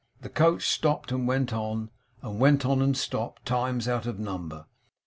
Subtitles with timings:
[0.21, 1.91] The coach stopped and went on,
[2.23, 4.65] and went on and stopped, times out of number.